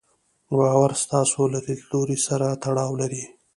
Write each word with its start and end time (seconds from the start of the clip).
باور 0.57 0.91
ستاسې 1.03 1.39
له 1.53 1.59
ليدلوري 1.65 2.17
سره 2.27 2.47
تړاو 2.63 2.91
لري. 3.01 3.23